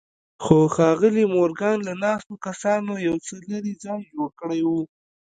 خو 0.43 0.57
ښاغلي 0.73 1.23
مورګان 1.35 1.77
له 1.87 1.93
ناستو 2.03 2.33
کسانو 2.45 2.93
يو 3.07 3.15
څه 3.25 3.33
لرې 3.49 3.73
ځای 3.83 4.01
جوړ 4.11 4.29
کړی 4.39 4.61
و. 4.65 4.69